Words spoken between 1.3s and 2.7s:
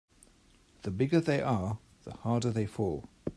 are the harder they